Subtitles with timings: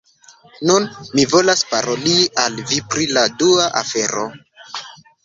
[0.67, 0.85] Nun,
[1.19, 2.15] mi volas paroli
[2.45, 4.25] al vi pri la dua afero.